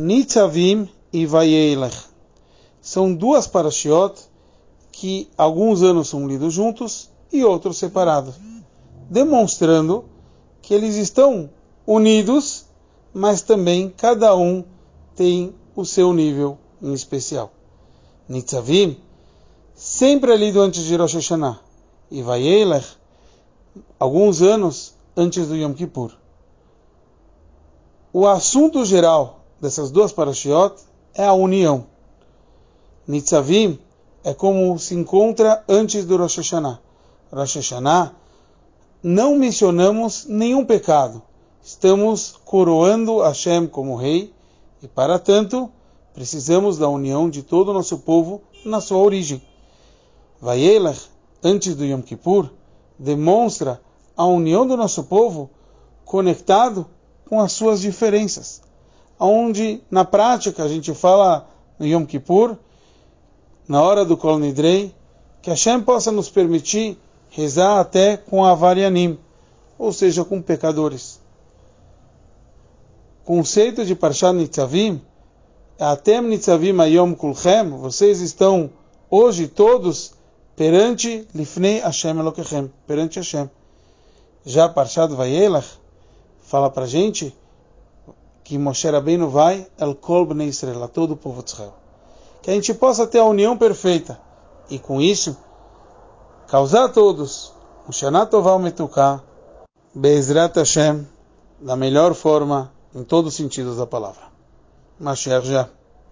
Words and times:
Nitzavim 0.00 0.88
e 1.12 1.26
Vayelech. 1.26 2.04
São 2.80 3.12
duas 3.12 3.48
parashiot 3.48 4.14
que 4.92 5.28
alguns 5.36 5.82
anos 5.82 6.08
são 6.08 6.28
lidos 6.28 6.54
juntos 6.54 7.10
e 7.32 7.44
outros 7.44 7.78
separados, 7.78 8.36
demonstrando 9.10 10.04
que 10.62 10.72
eles 10.72 10.94
estão 10.94 11.50
unidos, 11.84 12.66
mas 13.12 13.42
também 13.42 13.90
cada 13.90 14.36
um 14.36 14.62
tem 15.16 15.52
o 15.74 15.84
seu 15.84 16.12
nível 16.12 16.56
em 16.80 16.92
especial. 16.92 17.50
Nitzavim, 18.28 18.98
sempre 19.74 20.30
é 20.32 20.36
lido 20.36 20.60
antes 20.60 20.84
de 20.84 20.94
Rosh 20.94 21.14
Hashanah, 21.14 21.58
e 22.08 22.22
Vayelech, 22.22 22.86
alguns 23.98 24.42
anos 24.42 24.94
antes 25.16 25.48
do 25.48 25.56
Yom 25.56 25.74
Kippur. 25.74 26.12
O 28.12 28.28
assunto 28.28 28.84
geral 28.84 29.37
dessas 29.60 29.90
duas 29.90 30.12
parashiot 30.12 30.74
é 31.14 31.24
a 31.24 31.32
união. 31.32 31.86
Nitzavim 33.06 33.78
é 34.22 34.34
como 34.34 34.78
se 34.78 34.94
encontra 34.94 35.64
antes 35.68 36.04
do 36.04 36.16
Rosh 36.16 36.36
Hashanah. 36.36 36.80
Rosh 37.32 37.56
Hashanah 37.56 38.12
não 39.02 39.36
mencionamos 39.36 40.26
nenhum 40.26 40.64
pecado. 40.64 41.22
Estamos 41.62 42.34
coroando 42.44 43.20
Hashem 43.20 43.66
como 43.66 43.96
rei 43.96 44.32
e, 44.82 44.88
para 44.88 45.18
tanto, 45.18 45.70
precisamos 46.14 46.78
da 46.78 46.88
união 46.88 47.28
de 47.28 47.42
todo 47.42 47.70
o 47.70 47.74
nosso 47.74 47.98
povo 47.98 48.42
na 48.64 48.80
sua 48.80 48.98
origem. 48.98 49.42
Vayelech, 50.40 51.08
antes 51.42 51.74
do 51.74 51.84
Yom 51.84 52.02
Kippur, 52.02 52.50
demonstra 52.98 53.80
a 54.16 54.24
união 54.26 54.66
do 54.66 54.76
nosso 54.76 55.04
povo 55.04 55.50
conectado 56.04 56.86
com 57.28 57.40
as 57.40 57.52
suas 57.52 57.80
diferenças. 57.80 58.62
Onde, 59.18 59.80
na 59.90 60.04
prática, 60.04 60.62
a 60.62 60.68
gente 60.68 60.94
fala 60.94 61.48
no 61.78 61.86
Yom 61.86 62.04
Kippur, 62.04 62.56
na 63.66 63.82
hora 63.82 64.04
do 64.04 64.16
Kol 64.16 64.38
Nidrei, 64.38 64.94
que 65.42 65.50
Hashem 65.50 65.82
possa 65.82 66.12
nos 66.12 66.30
permitir 66.30 66.98
rezar 67.30 67.80
até 67.80 68.16
com 68.16 68.44
avarianim, 68.44 69.18
ou 69.78 69.92
seja, 69.92 70.24
com 70.24 70.40
pecadores. 70.40 71.20
Conceito 73.24 73.84
de 73.84 73.94
Parshat 73.94 74.34
Nitzavim, 74.34 75.02
Atem 75.78 76.22
Nitzavim 76.22 76.80
Ayom 76.80 77.14
Kulchem, 77.14 77.70
vocês 77.70 78.20
estão 78.20 78.70
hoje 79.10 79.46
todos 79.46 80.12
perante 80.56 81.28
Lifnei 81.34 81.80
Hashem 81.80 82.18
Elokechem, 82.18 82.72
perante 82.86 83.18
Hashem. 83.18 83.50
Já 84.44 84.68
Parshat 84.68 85.12
Vayelach 85.12 85.68
fala 86.40 86.70
para 86.70 86.86
gente 86.86 87.36
que 88.48 88.56
Moshe 88.56 88.88
Rabbeinu 88.88 89.28
vai 89.28 89.68
El 89.78 89.94
Kol 89.96 90.24
Bnei 90.24 90.48
Israel, 90.48 90.82
a 90.82 90.88
todo 90.88 91.12
o 91.12 91.16
povo 91.18 91.42
de 91.42 91.50
Israel. 91.50 91.74
Que 92.40 92.50
a 92.50 92.54
gente 92.54 92.72
possa 92.72 93.06
ter 93.06 93.18
a 93.18 93.24
união 93.26 93.58
perfeita 93.58 94.18
e 94.70 94.78
com 94.78 95.02
isso 95.02 95.36
causar 96.46 96.86
a 96.86 96.88
todos 96.88 97.52
o 97.86 97.92
Shana 97.92 98.24
Tová 98.24 98.58
Metuká 98.58 99.22
Be'ezrat 99.94 100.56
Hashem 100.56 101.06
da 101.60 101.76
melhor 101.76 102.14
forma 102.14 102.72
em 102.94 103.04
todos 103.04 103.34
os 103.34 103.36
sentidos 103.36 103.76
da 103.76 103.86
palavra. 103.86 104.22
Mashiach 104.98 105.46
já. 105.46 105.68